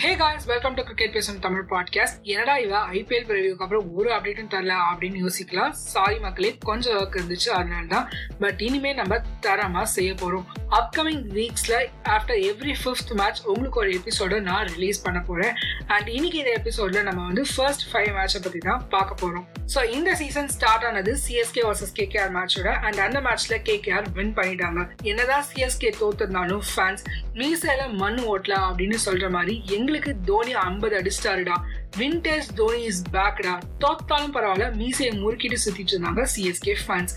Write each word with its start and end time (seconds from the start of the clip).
Hey 0.00 0.16
guys 0.16 0.44
welcome 0.44 0.74
to 0.74 0.82
cricket 0.82 1.12
பேசும் 1.12 1.38
Tamil 1.38 1.64
podcast 1.70 2.22
என்னடா 2.22 2.56
இவ 2.56 2.86
ஐபிஎல் 2.90 3.26
பிரிவியூக்கு 3.28 3.64
அப்புறம் 3.64 3.94
ஒரு 3.94 4.10
அப்டேட்டும் 4.10 4.52
தரல 4.52 4.76
அப்படின்னு 4.92 5.18
யோசிக்கலாம். 5.24 5.70
சாரி 5.70 6.18
மக்களே 6.18 6.58
கொஞ்சம் 6.58 6.98
ஒர்க் 6.98 7.18
இருந்துச்சு 7.18 7.48
அதனால 7.48 7.86
தான் 7.86 8.08
பட் 8.38 8.60
இனிமே 8.60 8.92
நம்ம 8.92 9.20
தரமா 9.42 9.82
செய்ய 9.82 10.12
போறோம். 10.12 10.44
அப்கமிங் 10.70 11.22
வீக்ஸில் 11.36 11.76
ஆஃப்டர் 12.14 12.40
எவ்ரி 12.48 12.74
ஃபிஃப்த் 12.80 13.12
மேட்ச் 13.20 13.40
உங்களுக்கு 13.50 13.78
ஒரு 13.78 13.90
எபிசோடை 13.94 14.36
நான் 14.40 14.68
ரிலீஸ் 14.74 15.00
பண்ண 15.04 15.18
போகிறேன் 15.20 15.54
அண்ட் 15.94 16.08
இன்னைக்கு 16.08 16.38
இந்த 16.38 16.52
எபிசோடில் 16.58 17.06
நம்ம 17.08 17.22
வந்து 17.26 17.44
ஃபர்ஸ்ட் 17.50 17.84
ஃபைவ் 17.88 18.10
மேட்சை 18.16 18.40
பற்றி 18.40 18.60
தான் 18.60 18.84
பார்க்க 18.92 19.20
போகிறோம் 19.22 19.46
ஸோ 19.72 19.80
இந்த 19.90 20.10
சீசன் 20.20 20.50
ஸ்டார்ட் 20.54 20.84
ஆனது 20.84 21.14
சிஎஸ்கே 21.24 21.64
வர்சஸ் 21.66 21.94
கேகேஆர் 21.98 22.32
மேட்சோட 22.36 22.68
அண்ட் 22.82 23.00
அந்த 23.00 23.18
மேட்ச்சில் 23.20 23.64
கேகேஆர் 23.68 24.06
வின் 24.12 24.34
பண்ணிட்டாங்க. 24.38 24.80
என்னதான் 25.04 25.44
சிஎஸ்கே 25.50 25.90
தோத்துருந்தாலும் 26.00 26.64
ஃபேன்ஸ் 26.70 27.02
மீசையில் 27.34 27.92
மண் 27.96 28.20
ஓட்டலாம் 28.28 28.68
அப்படின்னு 28.68 29.00
சொல்கிற 29.06 29.28
மாதிரி 29.30 29.56
எங்களுக்கு 29.76 30.14
தோனி 30.26 30.54
ஐம்பது 30.64 30.96
அடிச்சிட்டாருடா 31.00 31.58
வின்டேஜ் 31.98 32.48
தோனி 32.56 32.82
இஸ் 32.84 33.02
பேக்டா 33.12 33.54
தோத்தாலும் 33.84 34.34
பரவாயில்ல 34.34 34.70
மீசையை 34.76 35.12
முறுக்கிட்டு 35.18 35.60
சுத்திட்டு 35.64 35.94
இருந்தாங்க 35.94 36.24
சிஎஸ்கே 36.34 36.76
ஃபேன்ஸ் 36.82 37.14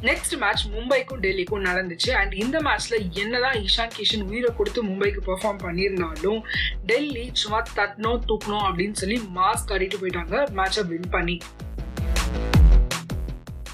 நெக்ஸ்ட் 0.00 0.36
மேட்ச் 0.38 0.66
மும்பைக்கும் 0.66 1.22
டெல்லிக்கும் 1.22 1.64
நடந்துச்சு. 1.68 2.10
அண்ட் 2.10 2.32
இந்த 2.32 2.58
மேட்ச்ல 2.58 3.12
என்னதான் 3.12 3.54
இஷான் 3.54 3.94
கிஷன் 3.98 4.22
உயிரை 4.22 4.56
கொடுத்து 4.56 4.84
மும்பைக்கு 4.84 5.20
பெர்ஃபார்ம் 5.26 5.62
பண்ணியிருந்தாலும் 5.62 6.40
டெல்லி 6.86 7.30
சும்மா 7.32 7.62
தட்டணும் 7.76 8.20
தூக்கணும் 8.28 8.66
அப்படின்னு 8.68 8.92
சொல்லி 8.92 9.20
மாஸ்க் 9.36 9.72
ஆடிட்டு 9.76 9.98
போயிட்டாங்க. 10.02 10.44
மேட்சை 10.58 10.86
வின் 10.86 11.10
பண்ணி. 11.10 11.40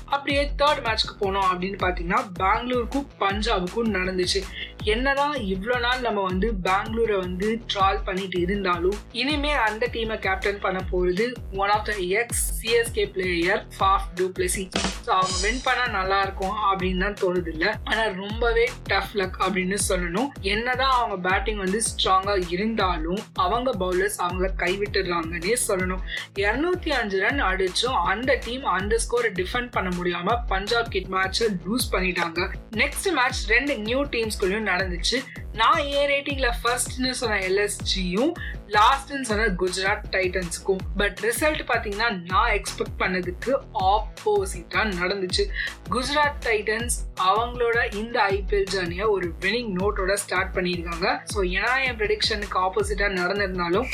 அப்படியே 0.04 0.50
தேர்ட் 0.58 0.82
மேட்ச்க்கு 0.86 1.14
போனோம் 1.20 1.46
அப்படின்னு 1.50 1.78
பார்த்தீங்கன்னா 1.82 2.20
பெங்களூருக்கும் 2.40 3.06
பஞ்சாபுக்கும் 3.20 3.92
நடந்துச்சு. 3.96 4.42
என்னதான் 4.84 5.34
இவ்வளோ 5.34 5.80
நாள் 5.80 6.00
நம்ம 6.00 6.22
வந்து 6.22 6.52
பெங்களூரை 6.62 7.18
வந்து 7.18 7.60
ட்ரால் 7.74 8.02
பண்ணிட்டு 8.04 8.40
இருந்தாலும் 8.40 8.98
இனிமே 9.12 9.52
அந்த 9.52 9.88
டீமை 9.92 10.18
கேப்டன் 10.18 10.60
பண்ண 10.60 10.80
போகிறது 10.90 11.32
one 11.52 11.68
of 11.68 11.84
the 11.84 11.92
ex 11.92 12.44
CSK 12.60 13.06
player 13.12 13.66
Faf 13.78 14.10
du Plessis 14.20 14.68
so 15.04 15.10
அவங்க 15.18 15.36
வின் 15.44 15.62
பண்ணா 15.64 15.84
நல்லா 15.96 16.18
இருக்கும் 16.26 16.56
அப்படின்னு 16.68 17.02
தான் 17.04 17.18
தோணுது 17.22 17.50
இல்லை 17.54 17.70
ஆனால் 17.90 18.12
ரொம்பவே 18.22 18.66
டஃப் 18.92 19.14
லக் 19.20 19.38
அப்படின்னு 19.44 19.78
சொல்லணும். 19.88 20.28
என்னதான் 20.52 20.94
அவங்க 20.98 21.16
பேட்டிங் 21.28 21.60
வந்து 21.64 21.80
ஸ்ட்ராங்கா 21.88 22.36
இருந்தாலும் 22.54 23.22
அவங்க 23.46 23.70
பவுலர்ஸ் 23.84 24.18
அவங்கள 24.26 24.50
கைவிட்டுடுறாங்கன்னே 24.62 25.56
சொல்லணும். 25.68 26.02
இரநூத்தி 26.44 26.92
அஞ்சு 27.00 27.18
ரன் 27.24 27.42
அடிச்சும் 27.50 27.98
அந்த 28.12 28.38
டீம் 28.46 28.66
அந்த 28.76 28.98
ஸ்கோரை 29.06 29.32
டிஃபெண்ட் 29.40 29.72
பண்ண 29.76 29.90
முடியாம 29.98 30.36
பஞ்சாப் 30.52 30.92
கிட் 30.96 31.10
மேட்சை 31.16 31.48
லூஸ் 31.66 31.88
பண்ணிட்டாங்க. 31.94 32.50
நெக்ஸ்ட் 32.82 33.10
மேட்ச் 33.20 33.42
ரெண்டு 33.54 33.76
நியூ 33.88 34.02
டீம்ஸ்குள்ளயும் 34.14 34.70
நடந்துச்சு. 34.72 35.18
நான் 35.58 35.80
ஏ 35.86 36.00
ரேட்டிங்ல 36.06 36.48
ஃபர்ஸ்ட்னு 36.60 37.10
சொன்ன 37.10 37.36
எல்எஸ்ஜியும் 37.38 38.32
லாஸ்ட்னு 38.68 39.20
சொன்ன 39.20 39.46
குஜராத் 39.60 40.08
டைட்டன்ஸுக்கும் 40.10 40.80
பட் 40.96 41.18
ரிசல்ட் 41.22 41.62
பார்த்தீங்கன்னா 41.68 42.08
நான் 42.30 42.50
எக்ஸ்பெக்ட் 42.50 42.98
பண்ணதுக்கு 42.98 43.52
ஆப்போசிட்டாக 43.72 44.86
நடந்துச்சு. 45.00 45.44
குஜராத் 45.90 46.40
டைட்டன்ஸ் 46.46 46.96
அவங்களோட 47.30 47.94
இந்த 47.94 48.16
ஐபிஎல் 48.30 48.70
ஜர்னியை 48.74 49.06
ஒரு 49.06 49.28
வினிங் 49.40 49.70
நோட்டோட 49.80 50.14
ஸ்டார்ட் 50.14 50.54
பண்ணியிருக்காங்க. 50.56 51.08
ஸோ 51.34 51.40
ஏன்னா 51.58 51.72
என் 51.86 51.98
ப்ரெடிக்ஷனுக்கு 52.02 52.58
ஆப்போசிட்டாக 52.66 53.18
நடந்திருந்தாலும் 53.20 53.88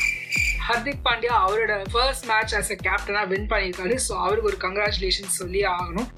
ஹர்திக் 0.69 1.05
பாண்டியா 1.06 1.34
அவரோட 1.44 1.75
ஃபர்ஸ்ட் 1.92 2.27
மேட்ச் 2.30 2.55
ஆஸ் 2.58 2.72
அ 2.75 2.78
கேப்டனா 2.86 3.22
வின் 3.33 3.48
பண்ணியிருக்காரு. 3.53 3.97
ஸோ 4.06 4.12
அவருக்கு 4.25 4.50
ஒரு 4.53 4.58
கங்க்ராச்சுலேஷன் 4.67 5.36
சொல்லி 5.41 5.62
ஆகணும். 5.77 6.08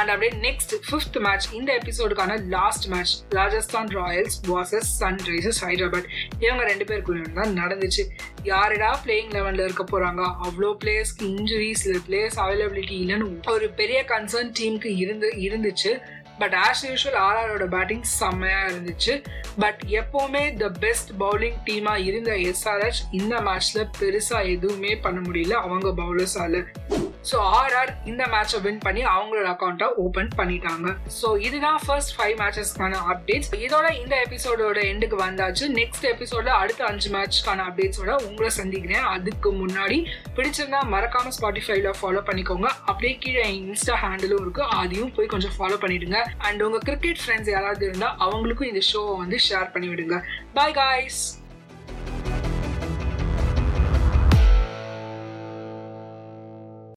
அண்ட் 0.00 0.10
அப்படியே 0.12 0.32
நெக்ஸ்ட் 0.46 0.72
ஃபிஃப்த் 0.86 1.18
மேட்ச் 1.26 1.46
இந்த 1.58 1.70
எபிசோடுக்கான 1.80 2.32
last 2.54 2.86
match 2.92 3.12
Rajasthan 3.38 3.90
Royals 3.98 4.36
versus 4.48 4.90
Sunrisers 5.02 5.60
Hyderabad 5.66 6.10
இவங்க 6.44 6.64
ரெண்டு 6.70 6.86
பேருக்குள்ள 6.90 7.32
தான் 7.40 7.54
நடந்துச்சு. 7.60 8.04
யாரடா 8.50 8.90
பிளேயிங் 9.04 9.32
லெவனில் 9.36 9.64
இருக்க 9.66 9.84
போகிறாங்க 9.92 10.22
அவ்வளோ 10.46 10.72
பிளேயர்ஸ்க்கு 10.82 11.30
இன்ஜுரிஸ் 11.36 11.84
இல்லை 11.88 12.02
பிளேயர்ஸ் 12.08 12.38
அவைலபிலிட்டி 12.44 12.96
இல்லைன்னு 13.04 13.28
ஒரு 13.56 13.68
பெரிய 13.80 14.00
கன்சர்ன் 14.12 14.52
டீமுக்கு 14.60 14.92
இருந்து 15.04 15.30
இருந்துச்சு. 15.46 15.92
பட் 16.38 16.54
ஆஸ் 16.68 16.82
யூஷுவல் 16.82 17.18
ஆர்ஆரோட 17.28 17.66
பேட்டிங் 17.68 18.02
செம்மையாக 18.02 18.72
இருந்துச்சு. 18.72 19.24
பட் 19.58 19.80
எப்போவுமே 19.88 20.56
த 20.56 20.68
பெஸ்ட் 20.68 21.10
பவுலிங் 21.20 21.58
டீமாக 21.66 22.04
இருந்த 22.04 22.32
எஸ்ஆர்எச் 22.32 23.02
இந்த 23.10 23.36
மேட்ச்சில் 23.40 23.88
பெருசாக 24.00 24.50
எதுவுமே 24.54 24.96
பண்ண 24.96 25.20
முடியல. 25.30 25.52
அவங்க 25.52 25.88
பவுலர்ஸால் 26.02 26.58
ஸோ 27.30 27.36
ஆர்ஆர் 27.60 27.92
இந்த 28.10 28.22
மேட்சை 28.32 28.58
வின் 28.64 28.80
பண்ணி 28.86 29.02
அவங்களோட 29.14 29.46
அக்கௌண்ட்டை 29.52 29.88
ஓப்பன் 30.04 30.30
பண்ணிட்டாங்க. 30.40 30.88
ஸோ 31.20 31.28
இதுதான் 31.46 31.78
ஃபர்ஸ்ட் 31.84 32.12
ஃபைவ் 32.16 32.34
மேட்சஸ்க்கான 32.42 33.00
அப்டேட்ஸ் 33.12 33.50
இதோட 33.66 33.86
இந்த 34.00 34.14
எபிசோடோட 34.26 34.78
எண்டுக்கு 34.90 35.16
வந்தாச்சு. 35.26 35.64
நெக்ஸ்ட் 35.78 36.06
எபிசோட 36.12 36.48
அடுத்த 36.62 36.84
அஞ்சு 36.90 37.10
மேட்ச்க்கான 37.14 37.64
அப்டேட்ஸோட 37.68 38.12
உங்களை 38.28 38.50
சந்திக்கிறேன். 38.60 39.06
அதுக்கு 39.14 39.50
முன்னாடி 39.62 39.98
பிடிச்சிருந்தா 40.36 40.82
மறக்காம 40.94 41.32
ஸ்பாட்டிஃபைல 41.38 41.94
ஃபாலோ 42.00 42.22
பண்ணிக்கோங்க. 42.28 42.68
அப்படியே 42.90 43.14
கீழே 43.24 43.46
இன்ஸ்டா 43.60 43.96
ஹேண்டிலும் 44.04 44.44
இருக்கு. 44.44 44.64
அதையும் 44.82 45.14
போய் 45.16 45.32
கொஞ்சம் 45.34 45.56
ஃபாலோ 45.56 45.78
பண்ணிடுங்க. 45.84 46.20
அண்ட் 46.48 46.62
உங்க 46.68 46.80
கிரிக்கெட் 46.90 47.22
ஃப்ரெண்ட்ஸ் 47.24 47.52
யாராவது 47.54 47.84
இருந்தால் 47.88 48.16
அவங்களுக்கும் 48.26 48.70
இந்த 48.72 48.84
ஷோவை 48.90 49.16
வந்து 49.24 49.38
ஷேர் 49.48 49.72
பண்ணி 49.74 49.90
விடுங்க 49.94 50.18
பாய் 50.58 50.76
காய்ஸ் 50.80 51.20